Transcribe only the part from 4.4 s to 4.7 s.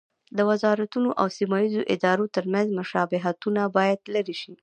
شي.